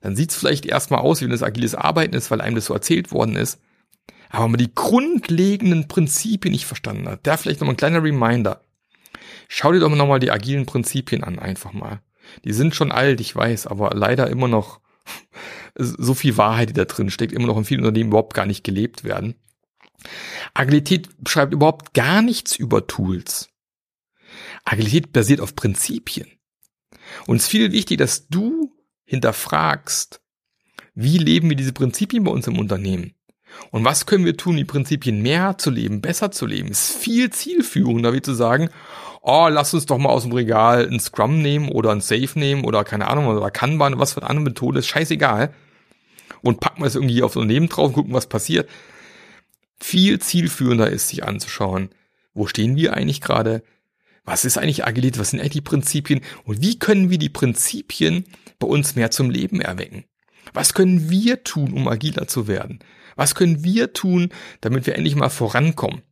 [0.00, 2.66] dann sieht es vielleicht erstmal aus, wie wenn es agiles Arbeiten ist, weil einem das
[2.66, 3.58] so erzählt worden ist.
[4.30, 8.60] Aber wenn man die grundlegenden Prinzipien nicht verstanden hat, da vielleicht nochmal ein kleiner Reminder.
[9.48, 12.02] Schau dir doch nochmal die agilen Prinzipien an, einfach mal.
[12.44, 14.80] Die sind schon alt, ich weiß, aber leider immer noch
[15.74, 18.64] so viel Wahrheit, die da drin steckt, immer noch in vielen Unternehmen überhaupt gar nicht
[18.64, 19.34] gelebt werden.
[20.54, 23.48] Agilität beschreibt überhaupt gar nichts über Tools.
[24.64, 26.28] Agilität basiert auf Prinzipien.
[27.26, 28.72] Und es ist viel wichtig, dass du
[29.04, 30.20] hinterfragst,
[30.94, 33.14] wie leben wir diese Prinzipien bei uns im Unternehmen?
[33.70, 36.68] Und was können wir tun, die Prinzipien mehr zu leben, besser zu leben?
[36.68, 38.70] Ist viel zielführender, wie zu sagen,
[39.22, 42.64] oh, lass uns doch mal aus dem Regal ein Scrum nehmen oder ein Safe nehmen
[42.64, 45.52] oder keine Ahnung, oder Kanban, was für eine andere Methode, ist scheißegal.
[46.42, 48.68] Und packen wir es irgendwie auf so ein Leben drauf, gucken, was passiert.
[49.80, 51.90] Viel zielführender ist, sich anzuschauen,
[52.34, 53.62] wo stehen wir eigentlich gerade?
[54.24, 55.18] Was ist eigentlich Agilität?
[55.18, 56.20] Was sind eigentlich die Prinzipien?
[56.44, 58.24] Und wie können wir die Prinzipien
[58.58, 60.04] bei uns mehr zum Leben erwecken?
[60.52, 62.80] Was können wir tun, um agiler zu werden?
[63.16, 66.02] Was können wir tun, damit wir endlich mal vorankommen?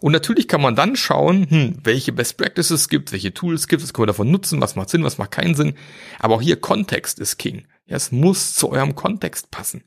[0.00, 3.68] Und natürlich kann man dann schauen, hm, welche Best Practices es gibt, welche Tools es
[3.68, 5.74] gibt, was können wir davon nutzen, was macht Sinn, was macht keinen Sinn.
[6.18, 7.66] Aber auch hier Kontext ist King.
[7.86, 9.82] Ja, es muss zu eurem Kontext passen.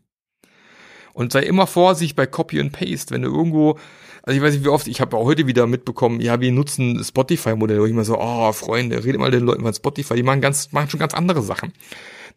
[1.14, 3.78] Und sei immer vorsichtig bei Copy and Paste, wenn du irgendwo,
[4.24, 7.04] also ich weiß nicht wie oft, ich habe auch heute wieder mitbekommen, ja, wir nutzen
[7.04, 10.42] Spotify-Modell, wo ich immer so, oh, Freunde, redet mal den Leuten von Spotify, die machen
[10.42, 11.74] ganz, machen schon ganz andere Sachen.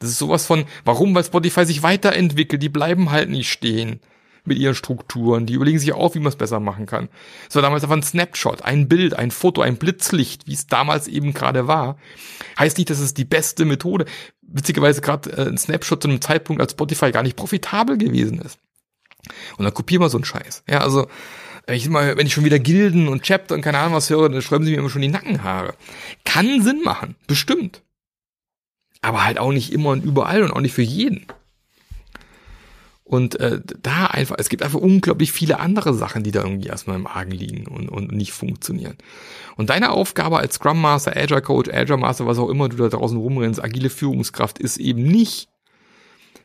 [0.01, 1.15] Das ist sowas von, warum?
[1.15, 4.01] Weil Spotify sich weiterentwickelt, die bleiben halt nicht stehen
[4.47, 5.47] mit ihren Strukturen.
[5.47, 7.09] Die überlegen sich auch, wie man es besser machen kann.
[7.49, 11.09] Es war damals einfach ein Snapshot, ein Bild, ein Foto, ein Blitzlicht, wie es damals
[11.09, 11.97] eben gerade war.
[12.59, 14.05] Heißt nicht, dass es die beste Methode.
[14.43, 18.59] Witzigerweise gerade äh, ein Snapshot zu einem Zeitpunkt, als Spotify gar nicht profitabel gewesen ist.
[19.57, 20.65] Und dann kopieren wir so einen Scheiß.
[20.69, 21.07] Ja, also
[21.67, 24.29] wenn ich mal, wenn ich schon wieder Gilden und Chapter und keine Ahnung was höre,
[24.29, 25.75] dann schreiben sie mir immer schon die Nackenhaare.
[26.25, 27.83] Kann Sinn machen, bestimmt.
[29.01, 31.27] Aber halt auch nicht immer und überall und auch nicht für jeden.
[33.07, 36.97] Und äh, da einfach, es gibt einfach unglaublich viele andere Sachen, die da irgendwie erstmal
[36.97, 38.97] im Argen liegen und, und nicht funktionieren.
[39.57, 42.89] Und deine Aufgabe als Scrum Master, Agile Coach, Agile Master, was auch immer du da
[42.89, 45.49] draußen rumrennst, agile Führungskraft, ist eben nicht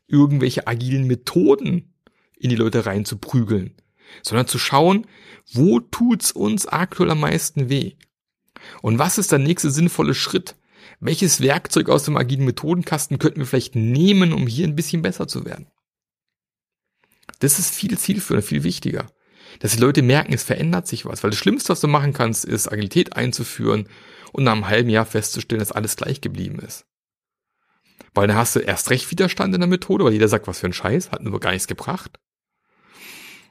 [0.07, 1.93] irgendwelche agilen Methoden
[2.37, 3.75] in die Leute reinzuprügeln,
[4.21, 5.07] sondern zu schauen,
[5.53, 7.93] wo tut's uns aktuell am meisten weh?
[8.81, 10.55] Und was ist der nächste sinnvolle Schritt?
[10.99, 15.27] Welches Werkzeug aus dem agilen Methodenkasten könnten wir vielleicht nehmen, um hier ein bisschen besser
[15.27, 15.67] zu werden?
[17.39, 19.11] Das ist viel zielführender, viel wichtiger.
[19.59, 21.23] Dass die Leute merken, es verändert sich was.
[21.23, 23.87] Weil das Schlimmste, was du machen kannst, ist Agilität einzuführen
[24.31, 26.85] und nach einem halben Jahr festzustellen, dass alles gleich geblieben ist.
[28.13, 30.67] Weil dann hast du erst recht Widerstand in der Methode, weil jeder sagt, was für
[30.67, 32.19] ein Scheiß, hat nur gar nichts gebracht.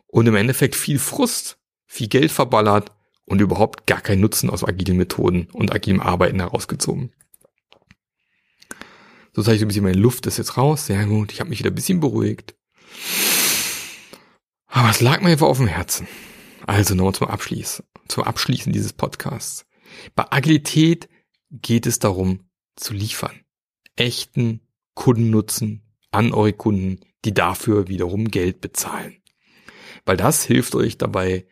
[0.07, 2.92] Und im Endeffekt viel Frust, viel Geld verballert
[3.24, 7.12] und überhaupt gar keinen Nutzen aus agilen Methoden und agilem Arbeiten herausgezogen.
[9.35, 10.87] So zeige ich so ein bisschen, meine Luft ist jetzt raus.
[10.87, 11.33] Sehr gut.
[11.33, 12.57] Ich habe mich wieder ein bisschen beruhigt.
[14.68, 16.07] Aber es lag mir einfach auf dem Herzen.
[16.66, 19.66] Also nochmal zum Abschließen, zum Abschließen dieses Podcasts.
[20.14, 21.09] Bei Agilität
[21.50, 23.40] geht es darum, zu liefern.
[23.96, 24.61] Echten
[24.94, 29.22] Kundennutzen an eure Kunden, die dafür wiederum Geld bezahlen.
[30.04, 31.46] Weil das hilft euch dabei,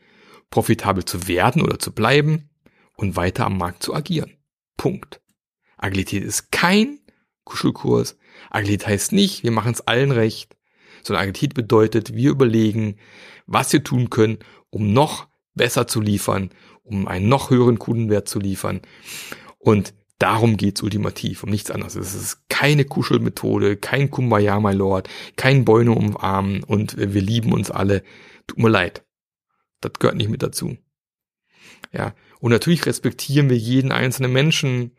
[0.50, 2.50] profitabel zu werden oder zu bleiben
[2.94, 4.36] und weiter am Markt zu agieren.
[4.76, 5.20] Punkt.
[5.76, 7.00] Agilität ist kein
[7.44, 8.16] Kuschelkurs.
[8.50, 10.55] Agilität heißt nicht, wir machen es allen recht
[11.06, 12.96] sondern Agilität bedeutet, wir überlegen,
[13.46, 14.38] was wir tun können,
[14.70, 16.50] um noch besser zu liefern,
[16.82, 18.80] um einen noch höheren Kundenwert zu liefern.
[19.58, 21.94] Und darum geht's ultimativ, um nichts anderes.
[21.94, 27.70] Es ist keine Kuschelmethode, kein Kumbaya, my Lord, kein Bäume umarmen und wir lieben uns
[27.70, 28.02] alle.
[28.46, 29.04] Tut mir leid.
[29.80, 30.76] Das gehört nicht mit dazu.
[31.92, 32.14] Ja.
[32.40, 34.92] Und natürlich respektieren wir jeden einzelnen Menschen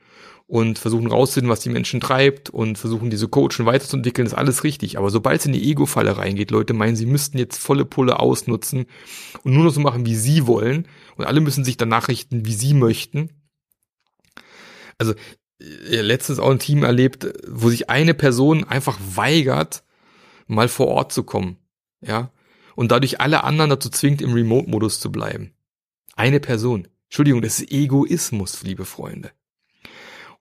[0.47, 4.97] und versuchen rauszufinden, was die Menschen treibt und versuchen diese Coachen weiterzuentwickeln, ist alles richtig.
[4.97, 8.85] Aber sobald es in die Ego-Falle reingeht, Leute meinen, sie müssten jetzt volle Pulle ausnutzen
[9.43, 12.53] und nur noch so machen, wie sie wollen und alle müssen sich danach richten, wie
[12.53, 13.29] sie möchten.
[14.97, 15.13] Also
[15.59, 19.83] äh, letztens auch ein Team erlebt, wo sich eine Person einfach weigert,
[20.47, 21.57] mal vor Ort zu kommen,
[21.99, 22.31] ja,
[22.75, 25.51] und dadurch alle anderen dazu zwingt, im Remote-Modus zu bleiben.
[26.15, 26.87] Eine Person.
[27.05, 29.31] Entschuldigung, das ist Egoismus, liebe Freunde.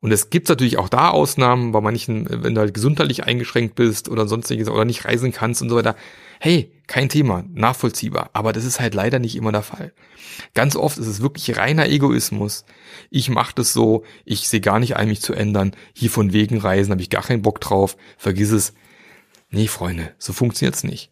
[0.07, 4.09] Und es gibt natürlich auch da Ausnahmen, bei manchen, wenn du halt gesundheitlich eingeschränkt bist
[4.09, 5.97] oder sonstiges oder nicht reisen kannst und so weiter.
[6.39, 8.31] Hey, kein Thema, nachvollziehbar.
[8.33, 9.93] Aber das ist halt leider nicht immer der Fall.
[10.55, 12.65] Ganz oft ist es wirklich reiner Egoismus.
[13.11, 15.73] Ich mache das so, ich sehe gar nicht ein, mich zu ändern.
[15.93, 17.97] Hier von wegen reisen, habe ich gar keinen Bock drauf.
[18.17, 18.75] Vergiss es.
[19.51, 21.11] Nee, Freunde, so funktioniert's nicht.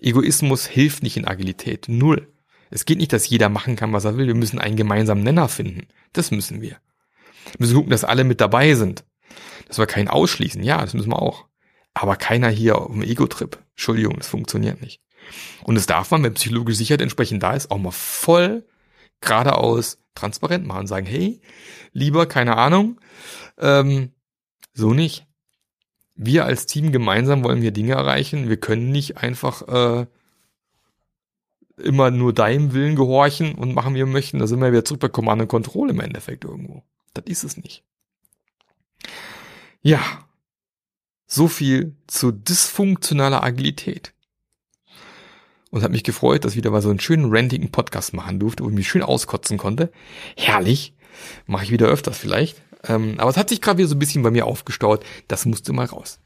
[0.00, 1.84] Egoismus hilft nicht in Agilität.
[1.88, 2.26] Null.
[2.68, 4.26] Es geht nicht, dass jeder machen kann, was er will.
[4.26, 5.86] Wir müssen einen gemeinsamen Nenner finden.
[6.12, 6.78] Das müssen wir.
[7.44, 9.04] Wir müssen gucken, dass alle mit dabei sind.
[9.66, 10.62] Dass wir keinen ausschließen.
[10.62, 11.46] Ja, das müssen wir auch.
[11.94, 13.58] Aber keiner hier auf dem Ego-Trip.
[13.72, 15.00] Entschuldigung, das funktioniert nicht.
[15.64, 18.64] Und das darf man, wenn psychologische Sicherheit entsprechend da ist, auch mal voll
[19.20, 20.86] geradeaus transparent machen.
[20.86, 21.40] Sagen, hey,
[21.92, 23.00] lieber, keine Ahnung,
[23.58, 24.12] ähm,
[24.74, 25.26] so nicht.
[26.14, 28.48] Wir als Team gemeinsam wollen wir Dinge erreichen.
[28.48, 30.06] Wir können nicht einfach äh,
[31.76, 34.38] immer nur deinem Willen gehorchen und machen, wie wir möchten.
[34.38, 36.82] Da sind wir wieder zurück bei Command und Control im Endeffekt irgendwo.
[37.20, 37.82] Das ist es nicht.
[39.82, 40.00] Ja,
[41.26, 44.12] so viel zu dysfunktionaler Agilität.
[45.70, 48.64] und habe mich gefreut, dass ich wieder mal so einen schönen randigen Podcast machen durfte,
[48.64, 49.92] wo ich mich schön auskotzen konnte.
[50.36, 50.94] Herrlich.
[51.46, 52.62] Mache ich wieder öfters vielleicht.
[52.84, 55.04] Ähm, aber es hat sich gerade wieder so ein bisschen bei mir aufgestaut.
[55.26, 56.20] Das musste mal raus.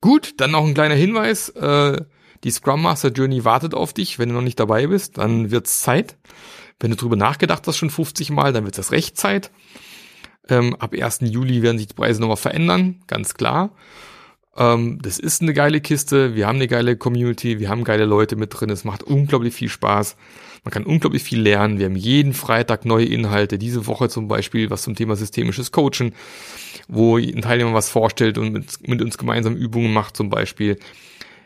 [0.00, 1.48] Gut, dann noch ein kleiner Hinweis.
[1.48, 2.04] Äh,
[2.44, 4.18] die Scrum Master Journey wartet auf dich.
[4.18, 6.16] Wenn du noch nicht dabei bist, dann wird's Zeit.
[6.78, 9.50] Wenn du drüber nachgedacht hast schon 50 Mal, dann wird es recht Zeit.
[10.48, 11.20] Ähm, ab 1.
[11.22, 13.70] Juli werden sich die Preise nochmal verändern, ganz klar.
[14.56, 18.36] Ähm, das ist eine geile Kiste, wir haben eine geile Community, wir haben geile Leute
[18.36, 20.16] mit drin, es macht unglaublich viel Spaß.
[20.64, 21.78] Man kann unglaublich viel lernen.
[21.78, 23.58] Wir haben jeden Freitag neue Inhalte.
[23.58, 26.14] Diese Woche zum Beispiel was zum Thema systemisches Coachen,
[26.88, 30.78] wo ein Teilnehmer was vorstellt und mit, mit uns gemeinsam Übungen macht zum Beispiel.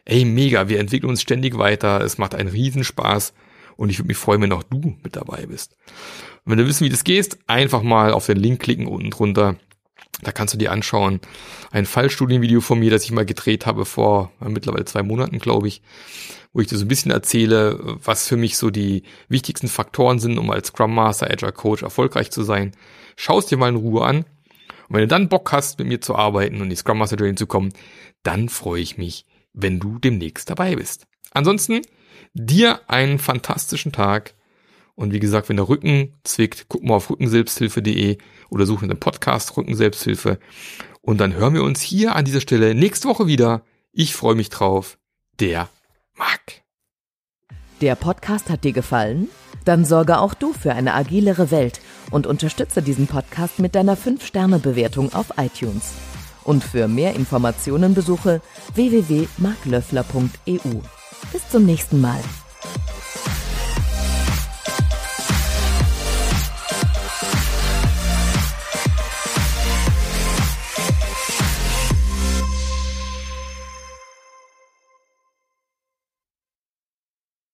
[0.05, 2.01] Ey, mega, wir entwickeln uns ständig weiter.
[2.01, 3.35] Es macht einen Riesenspaß.
[3.77, 5.77] Und ich würde mich freuen, wenn auch du mit dabei bist.
[6.49, 9.57] Wenn du wissen, wie das geht, einfach mal auf den Link klicken unten drunter.
[10.23, 11.21] Da kannst du dir anschauen.
[11.71, 15.69] Ein Fallstudienvideo von mir, das ich mal gedreht habe vor äh, mittlerweile zwei Monaten, glaube
[15.69, 15.83] ich,
[16.55, 20.39] wo ich dir so ein bisschen erzähle, was für mich so die wichtigsten Faktoren sind,
[20.39, 22.73] um als Scrum Master, Agile Coach erfolgreich zu sein.
[23.15, 24.17] Schau es dir mal in Ruhe an.
[24.89, 27.35] Und wenn du dann Bock hast, mit mir zu arbeiten und die Scrum Master Journey
[27.35, 27.75] zu kommen,
[28.23, 31.07] dann freue ich mich, wenn du demnächst dabei bist.
[31.31, 31.83] Ansonsten
[32.33, 34.33] dir einen fantastischen Tag.
[34.99, 38.19] Und wie gesagt, wenn der Rücken zwickt, guck mal auf rückenselbsthilfe.de
[38.51, 40.41] oder suche dem Podcast Rückenselbsthilfe.
[41.03, 43.63] Und dann hören wir uns hier an dieser Stelle nächste Woche wieder.
[43.93, 44.99] Ich freue mich drauf.
[45.39, 45.69] Der
[46.17, 46.65] Marc.
[47.81, 49.29] Der Podcast hat dir gefallen?
[49.65, 51.81] Dann sorge auch du für eine agilere Welt
[52.11, 55.93] und unterstütze diesen Podcast mit deiner 5-Sterne-Bewertung auf iTunes.
[56.43, 58.43] Und für mehr Informationen besuche
[58.75, 60.81] www.marklöffler.eu.
[61.33, 62.19] Bis zum nächsten Mal.